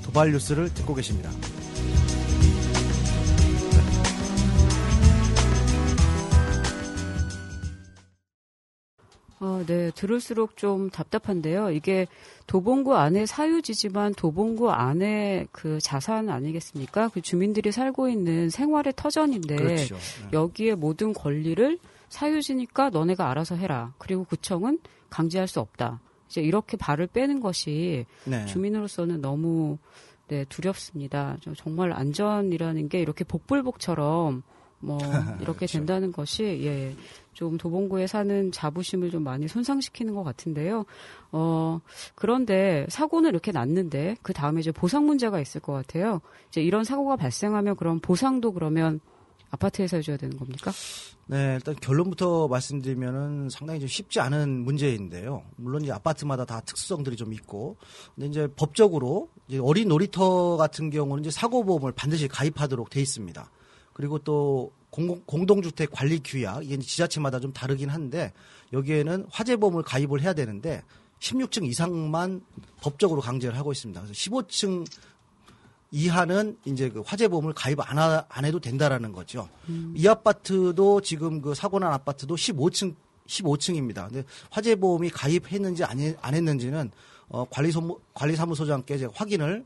도발 0.02 0.32
뉴스를 0.32 0.72
듣고 0.72 0.94
계십니다. 0.94 1.30
아, 9.40 9.62
네. 9.66 9.90
들을수록 9.90 10.56
좀 10.56 10.88
답답한데요. 10.88 11.70
이게 11.70 12.06
도봉구 12.46 12.96
안에 12.96 13.26
사유지지만 13.26 14.14
도봉구 14.14 14.70
안에 14.70 15.46
그 15.52 15.78
자산 15.82 16.30
아니겠습니까? 16.30 17.10
그 17.10 17.20
주민들이 17.20 17.70
살고 17.70 18.08
있는 18.08 18.48
생활의 18.48 18.94
터전인데 18.96 19.56
그렇죠. 19.56 19.96
네. 19.96 20.28
여기에 20.32 20.74
모든 20.76 21.12
권리를 21.12 21.78
사유지니까 22.08 22.88
너네가 22.88 23.28
알아서 23.28 23.56
해라. 23.56 23.92
그리고 23.98 24.24
구청은 24.24 24.78
강제할 25.10 25.46
수 25.46 25.60
없다. 25.60 26.00
이제 26.28 26.40
이렇게 26.40 26.76
발을 26.76 27.08
빼는 27.08 27.40
것이 27.40 28.06
네. 28.24 28.46
주민으로서는 28.46 29.20
너무 29.20 29.78
네, 30.28 30.44
두렵습니다. 30.48 31.36
저 31.40 31.54
정말 31.54 31.92
안전이라는 31.92 32.88
게 32.88 33.00
이렇게 33.00 33.24
복불복처럼 33.24 34.42
뭐 34.80 34.98
이렇게 35.40 35.60
그렇죠. 35.60 35.78
된다는 35.78 36.12
것이 36.12 36.44
예. 36.64 36.94
좀 37.38 37.56
도봉구에 37.56 38.08
사는 38.08 38.50
자부심을 38.50 39.12
좀 39.12 39.22
많이 39.22 39.46
손상시키는 39.46 40.12
것 40.12 40.24
같은데요. 40.24 40.84
어, 41.30 41.80
그런데 42.16 42.84
사고는 42.88 43.30
이렇게 43.30 43.52
났는데 43.52 44.16
그 44.22 44.32
다음에 44.32 44.58
이제 44.58 44.72
보상 44.72 45.06
문제가 45.06 45.40
있을 45.40 45.60
것 45.60 45.72
같아요. 45.72 46.20
이제 46.48 46.60
이런 46.60 46.82
사고가 46.82 47.14
발생하면 47.14 47.76
그럼 47.76 48.00
보상도 48.00 48.52
그러면 48.52 48.98
아파트에서 49.50 49.96
해줘야 49.96 50.16
되는 50.16 50.36
겁니까? 50.36 50.72
네, 51.26 51.54
일단 51.54 51.74
결론부터 51.76 52.48
말씀드리면은 52.48 53.50
상당히 53.50 53.80
좀 53.80 53.88
쉽지 53.88 54.20
않은 54.20 54.64
문제인데요. 54.64 55.42
물론 55.56 55.82
이제 55.82 55.92
아파트마다 55.92 56.44
다 56.44 56.60
특수성들이 56.60 57.16
좀 57.16 57.32
있고, 57.32 57.76
근데 58.14 58.28
이제 58.28 58.48
법적으로 58.56 59.28
이제 59.46 59.58
어린 59.58 59.88
놀이터 59.88 60.56
같은 60.56 60.90
경우는 60.90 61.24
이제 61.24 61.30
사고보험을 61.30 61.92
반드시 61.92 62.28
가입하도록 62.28 62.88
돼 62.90 63.00
있습니다. 63.00 63.50
그리고 63.92 64.18
또 64.18 64.72
공공, 64.90 65.22
공동주택 65.26 65.90
관리 65.90 66.20
규약, 66.22 66.64
이게 66.64 66.78
지자체마다 66.78 67.40
좀 67.40 67.52
다르긴 67.52 67.90
한데, 67.90 68.32
여기에는 68.72 69.26
화재보험을 69.30 69.82
가입을 69.82 70.22
해야 70.22 70.32
되는데, 70.32 70.82
16층 71.20 71.66
이상만 71.66 72.42
법적으로 72.80 73.20
강제를 73.20 73.56
하고 73.58 73.72
있습니다. 73.72 74.00
그래서 74.00 74.14
15층 74.14 74.86
이하는 75.90 76.56
이제 76.64 76.90
그 76.90 77.00
화재보험을 77.00 77.54
가입 77.54 77.80
안, 77.80 77.98
하- 77.98 78.24
안 78.28 78.44
해도 78.44 78.60
된다라는 78.60 79.12
거죠. 79.12 79.48
이 79.94 80.06
아파트도 80.06 81.00
지금 81.00 81.40
그 81.40 81.54
사고 81.54 81.78
난 81.78 81.92
아파트도 81.92 82.34
15층 82.36 82.94
15층입니다. 83.26 84.08
근데 84.08 84.24
화재보험이 84.50 85.10
가입했는지 85.10 85.84
안, 85.84 85.98
해- 86.00 86.16
안 86.20 86.34
했는지는 86.34 86.90
어, 87.28 87.44
관리소 87.50 88.00
관리사무소장께 88.14 88.98
제가 88.98 89.12
확인을 89.14 89.64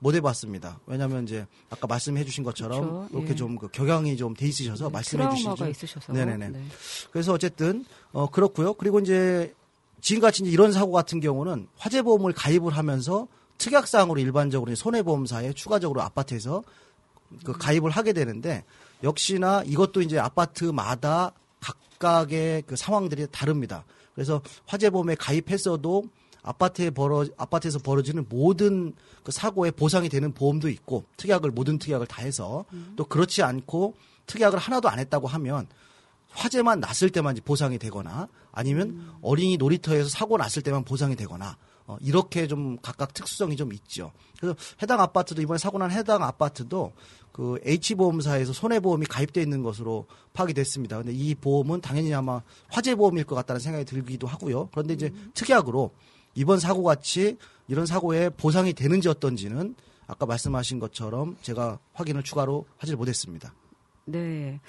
못 0.00 0.14
해봤습니다. 0.16 0.80
왜냐하면 0.86 1.24
이제 1.24 1.46
아까 1.70 1.86
말씀해주신 1.86 2.44
것처럼 2.44 2.80
그렇죠. 3.08 3.08
이렇게 3.12 3.30
예. 3.30 3.34
좀그 3.36 3.68
격양이 3.68 4.16
좀 4.16 4.34
돼 4.34 4.46
있으셔서 4.48 4.90
말씀해주시죠. 4.90 5.42
트라우마가 5.54 5.68
있으셔서. 5.68 6.12
네네네. 6.12 6.48
네. 6.50 6.64
그래서 7.10 7.32
어쨌든 7.32 7.84
어 8.12 8.28
그렇고요. 8.28 8.74
그리고 8.74 8.98
이제 9.00 9.54
지금같이 10.00 10.42
이제 10.42 10.50
이런 10.52 10.72
사고 10.72 10.92
같은 10.92 11.20
경우는 11.20 11.68
화재보험을 11.78 12.32
가입을 12.32 12.76
하면서 12.76 13.26
특약사항으로 13.58 14.20
일반적으로 14.20 14.74
손해보험사에 14.74 15.52
추가적으로 15.52 16.02
아파트에서 16.02 16.62
그 17.44 17.52
가입을 17.52 17.90
하게 17.90 18.12
되는데 18.12 18.64
역시나 19.02 19.62
이것도 19.64 20.02
이제 20.02 20.18
아파트마다 20.18 21.32
각각의 21.60 22.64
그 22.66 22.76
상황들이 22.76 23.26
다릅니다. 23.30 23.84
그래서 24.14 24.40
화재보험에 24.66 25.16
가입했어도 25.16 26.04
아파트에 26.42 26.90
벌어 26.90 27.26
아파트에서 27.36 27.78
벌어지는 27.78 28.26
모든 28.28 28.94
그 29.22 29.32
사고에 29.32 29.70
보상이 29.70 30.08
되는 30.08 30.32
보험도 30.32 30.68
있고 30.68 31.04
특약을 31.16 31.50
모든 31.50 31.78
특약을 31.78 32.06
다 32.06 32.22
해서 32.22 32.66
또 32.96 33.04
그렇지 33.04 33.42
않고 33.42 33.94
특약을 34.26 34.58
하나도 34.58 34.88
안 34.88 34.98
했다고 34.98 35.26
하면 35.26 35.66
화재만 36.30 36.80
났을 36.80 37.10
때만 37.10 37.36
보상이 37.44 37.78
되거나 37.78 38.28
아니면 38.52 39.10
어린이 39.22 39.56
놀이터에서 39.56 40.08
사고 40.08 40.36
났을 40.36 40.62
때만 40.62 40.84
보상이 40.84 41.16
되거나 41.16 41.56
어, 41.86 41.96
이렇게 42.00 42.46
좀 42.46 42.78
각각 42.80 43.12
특수성이 43.12 43.56
좀 43.56 43.72
있죠. 43.72 44.12
그래서 44.38 44.56
해당 44.82 45.00
아파트도 45.00 45.42
이번에 45.42 45.58
사고 45.58 45.78
난 45.78 45.90
해당 45.90 46.22
아파트도 46.22 46.92
그 47.32 47.58
H보험사에서 47.64 48.52
손해보험이 48.52 49.06
가입돼 49.06 49.42
있는 49.42 49.62
것으로 49.62 50.06
파악이 50.32 50.54
됐습니다. 50.54 50.98
근데 50.98 51.12
이 51.12 51.34
보험은 51.34 51.80
당연히 51.80 52.14
아마 52.14 52.40
화재보험일 52.68 53.24
것 53.24 53.34
같다는 53.34 53.60
생각이 53.60 53.84
들기도 53.84 54.26
하고요. 54.26 54.68
그런데 54.70 54.94
이제 54.94 55.12
특약으로 55.34 55.90
이번 56.36 56.58
사고 56.58 56.82
같이 56.84 57.36
이런 57.68 57.86
사고에 57.86 58.30
보상이 58.30 58.72
되는지 58.72 59.08
어떤지는 59.08 59.74
아까 60.06 60.26
말씀하신 60.26 60.78
것처럼 60.78 61.36
제가 61.42 61.78
확인을 61.92 62.22
추가로 62.22 62.66
하질 62.76 62.96
못했습니다. 62.96 63.52
네. 64.04 64.60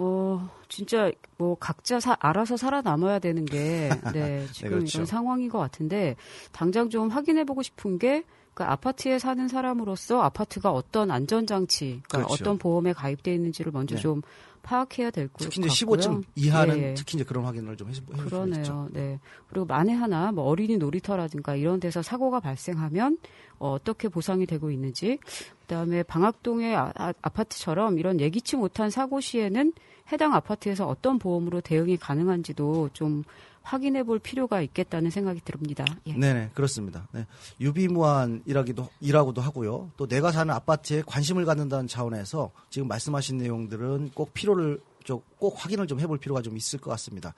어, 0.00 0.48
진짜 0.68 1.10
뭐 1.38 1.56
각자 1.58 1.98
사- 1.98 2.16
알아서 2.20 2.56
살아남아야 2.56 3.18
되는 3.18 3.44
게 3.44 3.88
네, 4.12 4.46
지금 4.52 4.70
그렇죠. 4.70 4.98
이런 4.98 5.06
상황인 5.06 5.48
것 5.48 5.58
같은데 5.58 6.14
당장 6.52 6.88
좀 6.88 7.08
확인해 7.08 7.42
보고 7.44 7.62
싶은 7.62 7.98
게 7.98 8.22
그 8.58 8.64
아파트에 8.64 9.20
사는 9.20 9.46
사람으로서 9.46 10.20
아파트가 10.20 10.72
어떤 10.72 11.12
안전장치, 11.12 12.02
그러니까 12.08 12.26
그렇죠. 12.26 12.34
어떤 12.34 12.58
보험에 12.58 12.92
가입되어 12.92 13.32
있는지를 13.32 13.70
먼저 13.70 13.94
네. 13.94 14.00
좀 14.00 14.20
파악해야 14.62 15.12
될것 15.12 15.38
특히. 15.38 15.60
이제 15.60 15.68
15층 15.68 16.24
이하는 16.34 16.78
예. 16.78 16.94
특히 16.94 17.18
이제 17.18 17.24
그런 17.24 17.44
확인을 17.44 17.76
좀 17.76 17.88
해주, 17.88 18.02
해주겠죠. 18.12 18.28
그러네요. 18.28 18.88
네. 18.90 19.20
그리고 19.48 19.64
만에 19.64 19.92
하나 19.92 20.32
뭐 20.32 20.42
어린이 20.42 20.76
놀이터라든가 20.76 21.54
이런 21.54 21.78
데서 21.78 22.02
사고가 22.02 22.40
발생하면 22.40 23.18
어, 23.60 23.74
어떻게 23.74 24.08
보상이 24.08 24.44
되고 24.44 24.72
있는지, 24.72 25.20
그다음에 25.60 26.02
방학동의 26.02 26.74
아, 26.74 27.12
파트처럼 27.12 28.00
이런 28.00 28.18
예기치 28.18 28.56
못한 28.56 28.90
사고 28.90 29.20
시에는 29.20 29.72
해당 30.10 30.34
아파트에서 30.34 30.88
어떤 30.88 31.20
보험으로 31.20 31.60
대응이 31.60 31.96
가능한지도 31.96 32.90
좀 32.92 33.22
확인해 33.68 34.02
볼 34.02 34.18
필요가 34.18 34.62
있겠다는 34.62 35.10
생각이 35.10 35.42
듭니다. 35.44 35.84
예. 36.06 36.14
네네 36.14 36.52
그렇습니다. 36.54 37.06
네. 37.12 37.26
유비무환이라기도 37.60 38.88
이라고도 39.00 39.42
하고요. 39.42 39.90
또 39.98 40.06
내가 40.06 40.32
사는 40.32 40.52
아파트에 40.54 41.02
관심을 41.06 41.44
갖는다는 41.44 41.86
차원에서 41.86 42.50
지금 42.70 42.88
말씀하신 42.88 43.36
내용들은 43.36 44.12
꼭 44.14 44.32
필요를 44.32 44.80
좀꼭 45.04 45.54
확인을 45.56 45.86
좀 45.86 46.00
해볼 46.00 46.18
필요가 46.18 46.42
좀 46.42 46.56
있을 46.56 46.78
것 46.78 46.90
같습니다. 46.90 47.34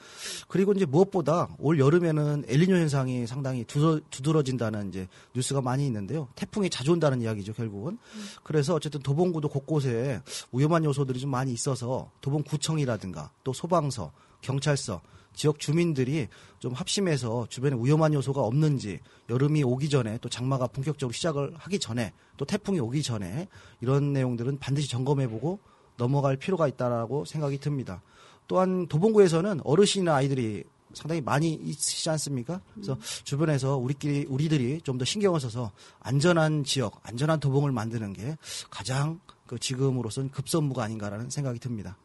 그리고 0.48 0.72
이제 0.72 0.84
무엇보다 0.84 1.48
올 1.58 1.78
여름에는 1.78 2.44
엘리뇨 2.48 2.74
현상이 2.76 3.26
상당히 3.28 3.64
두드러, 3.64 4.00
두드러진다는 4.10 4.88
이제 4.88 5.08
뉴스가 5.34 5.60
많이 5.60 5.86
있는데요. 5.86 6.28
태풍이 6.34 6.68
자주 6.68 6.92
온다는 6.92 7.22
이야기죠 7.22 7.52
결국은. 7.52 7.98
그래서 8.42 8.74
어쨌든 8.74 9.00
도봉구도 9.02 9.48
곳곳에 9.48 10.20
위험한 10.52 10.84
요소들이 10.84 11.20
좀 11.20 11.30
많이 11.30 11.52
있어서 11.52 12.10
도봉구청이라든가 12.20 13.30
또 13.44 13.52
소방서, 13.52 14.12
경찰서 14.40 15.00
지역 15.34 15.58
주민들이 15.58 16.28
좀 16.58 16.72
합심해서 16.72 17.46
주변에 17.48 17.76
위험한 17.80 18.12
요소가 18.14 18.42
없는지 18.42 19.00
여름이 19.28 19.62
오기 19.64 19.88
전에 19.88 20.18
또 20.18 20.28
장마가 20.28 20.66
본격적으로 20.66 21.12
시작을 21.12 21.54
하기 21.56 21.78
전에 21.78 22.12
또 22.36 22.44
태풍이 22.44 22.80
오기 22.80 23.02
전에 23.02 23.48
이런 23.80 24.12
내용들은 24.12 24.58
반드시 24.58 24.88
점검해보고 24.90 25.58
넘어갈 25.96 26.36
필요가 26.36 26.68
있다라고 26.68 27.24
생각이 27.24 27.58
듭니다. 27.58 28.02
또한 28.48 28.86
도봉구에서는 28.88 29.60
어르신이나 29.64 30.14
아이들이 30.14 30.64
상당히 30.92 31.20
많이 31.20 31.52
있으시지 31.54 32.10
않습니까? 32.10 32.60
그래서 32.74 32.98
주변에서 33.22 33.76
우리끼리 33.76 34.26
우리들이 34.28 34.80
좀 34.82 34.98
더 34.98 35.04
신경을 35.04 35.38
써서 35.40 35.70
안전한 36.00 36.64
지역, 36.64 37.00
안전한 37.04 37.38
도봉을 37.38 37.70
만드는 37.70 38.12
게 38.12 38.36
가장 38.70 39.20
그 39.46 39.58
지금으로선 39.58 40.30
급선무가 40.30 40.82
아닌가라는 40.82 41.30
생각이 41.30 41.58
듭니다. 41.60 41.96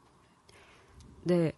네. 1.23 1.51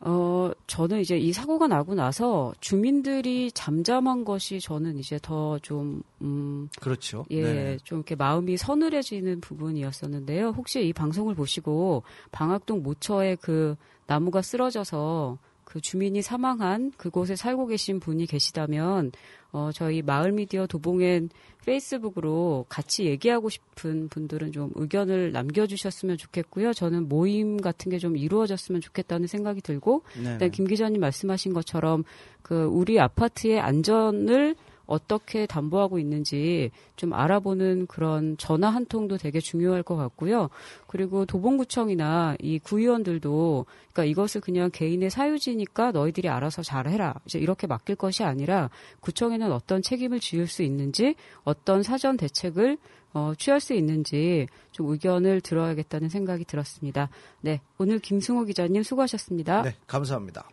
어, 0.00 0.52
저는 0.66 1.00
이제 1.00 1.18
이 1.18 1.32
사고가 1.32 1.66
나고 1.66 1.94
나서 1.94 2.52
주민들이 2.60 3.50
잠잠한 3.52 4.24
것이 4.24 4.60
저는 4.60 4.96
이제 4.98 5.18
더 5.20 5.58
좀, 5.58 6.02
음, 6.22 6.68
그렇죠. 6.80 7.24
예, 7.30 7.42
네네. 7.42 7.76
좀 7.82 7.98
이렇게 7.98 8.14
마음이 8.14 8.56
서늘해지는 8.56 9.40
부분이었었는데요. 9.40 10.50
혹시 10.56 10.86
이 10.86 10.92
방송을 10.92 11.34
보시고 11.34 12.04
방학동 12.30 12.82
모처에 12.82 13.36
그 13.40 13.74
나무가 14.06 14.40
쓰러져서 14.40 15.38
그 15.68 15.82
주민이 15.82 16.22
사망한 16.22 16.92
그곳에 16.96 17.36
살고 17.36 17.66
계신 17.66 18.00
분이 18.00 18.24
계시다면 18.24 19.12
어, 19.52 19.68
저희 19.74 20.00
마을 20.00 20.32
미디어 20.32 20.66
도봉엔 20.66 21.28
페이스북으로 21.66 22.64
같이 22.70 23.04
얘기하고 23.04 23.50
싶은 23.50 24.08
분들은 24.08 24.52
좀 24.52 24.70
의견을 24.74 25.32
남겨주셨으면 25.32 26.16
좋겠고요. 26.16 26.72
저는 26.72 27.08
모임 27.10 27.58
같은 27.58 27.90
게 27.90 27.98
좀 27.98 28.16
이루어졌으면 28.16 28.80
좋겠다는 28.80 29.26
생각이 29.26 29.60
들고, 29.60 30.04
네네. 30.14 30.32
일단 30.32 30.50
김 30.52 30.66
기자님 30.66 31.00
말씀하신 31.00 31.52
것처럼 31.52 32.04
그 32.42 32.64
우리 32.64 32.98
아파트의 32.98 33.60
안전을 33.60 34.54
어떻게 34.88 35.46
담보하고 35.46 36.00
있는지 36.00 36.72
좀 36.96 37.12
알아보는 37.12 37.86
그런 37.86 38.36
전화 38.38 38.70
한 38.70 38.86
통도 38.86 39.18
되게 39.18 39.38
중요할 39.38 39.84
것 39.84 39.94
같고요. 39.94 40.48
그리고 40.88 41.26
도봉구청이나 41.26 42.36
이 42.40 42.58
구의원들도 42.58 43.66
그러니까 43.92 44.04
이것을 44.04 44.40
그냥 44.40 44.70
개인의 44.72 45.10
사유지니까 45.10 45.92
너희들이 45.92 46.28
알아서 46.28 46.62
잘해라. 46.62 47.14
이제 47.26 47.38
이렇게 47.38 47.66
맡길 47.66 47.96
것이 47.96 48.24
아니라 48.24 48.70
구청에는 49.00 49.52
어떤 49.52 49.82
책임을 49.82 50.18
지을 50.18 50.46
수 50.46 50.62
있는지 50.62 51.14
어떤 51.44 51.82
사전 51.82 52.16
대책을 52.16 52.78
어, 53.12 53.32
취할 53.36 53.60
수 53.60 53.74
있는지 53.74 54.46
좀 54.72 54.90
의견을 54.90 55.42
들어야겠다는 55.42 56.08
생각이 56.08 56.44
들었습니다. 56.44 57.10
네, 57.40 57.60
오늘 57.78 57.98
김승호 57.98 58.44
기자님 58.44 58.82
수고하셨습니다. 58.82 59.62
네, 59.62 59.76
감사합니다. 59.86 60.48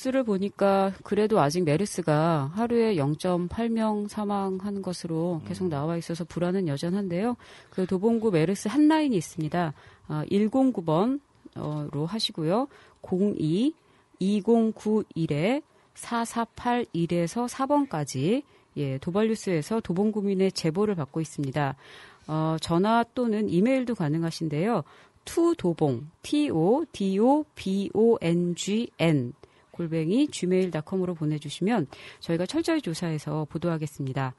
뉴스를 0.00 0.24
보니까 0.24 0.92
그래도 1.02 1.40
아직 1.40 1.64
메르스가 1.64 2.52
하루에 2.54 2.94
0.8명 2.96 4.08
사망하는 4.08 4.80
것으로 4.82 5.42
계속 5.46 5.68
나와 5.68 5.96
있어서 5.98 6.24
불안은 6.24 6.68
여전한데요. 6.68 7.36
그 7.70 7.86
도봉구 7.86 8.30
메르스 8.30 8.68
한 8.68 8.88
라인이 8.88 9.14
있습니다. 9.16 9.74
아, 10.08 10.24
109번으로 10.30 12.06
하시고요. 12.06 12.68
02 13.02 13.74
2091에 14.20 15.62
4481에서 15.94 17.48
4번까지 17.48 18.42
예, 18.76 18.98
도발뉴스에서 18.98 19.80
도봉구민의 19.80 20.52
제보를 20.52 20.94
받고 20.94 21.20
있습니다. 21.20 21.74
어, 22.28 22.56
전화 22.60 23.04
또는 23.14 23.48
이메일도 23.48 23.94
가능하신데요. 23.96 24.84
투도봉, 25.24 26.08
t-o-d-o-b-o-n-g-n 26.22 26.92
골뱅이 29.80 30.28
gmail.com으로 30.28 31.14
보내주시면 31.14 31.86
저희가 32.20 32.44
철저히 32.44 32.82
조사해서 32.82 33.46
보도하겠습니다. 33.48 34.34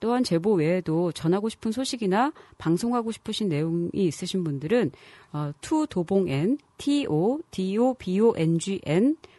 또한 0.00 0.24
제보 0.24 0.54
외에도 0.54 1.12
전하고 1.12 1.50
싶은 1.50 1.70
소식이나 1.70 2.32
방송하고 2.56 3.12
싶으신 3.12 3.50
내용이 3.50 3.90
있으신 3.92 4.42
분들은 4.42 4.92
어, 5.34 5.52
투도봉n, 5.60 6.56
t-o-d-o-b-o-n-g-n 6.78 7.96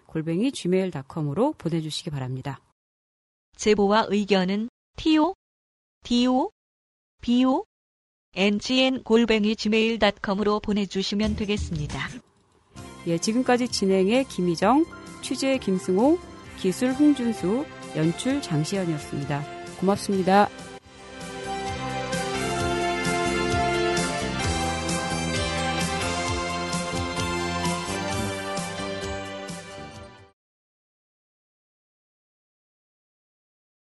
골뱅이 0.06 0.52
gmail.com으로 0.52 1.54
보내주시기 1.58 2.12
바랍니다. 2.12 2.60
제보와 3.56 4.06
의견은 4.10 4.70
to, 4.96 5.34
do, 6.04 6.52
bo, 7.22 7.66
ngn 8.36 9.04
골뱅이 9.04 9.56
gmail.com으로 9.56 10.60
보내주시면 10.60 11.36
되겠습니다. 11.36 12.28
예, 13.08 13.18
지금까지 13.18 13.70
진행의 13.70 14.26
김희정, 14.26 14.86
취재 15.28 15.58
김승호, 15.58 16.18
기술 16.56 16.92
홍준수, 16.92 17.66
연출 17.98 18.42
장시연이었습니다. 18.42 19.44
고맙습니다. 19.78 20.48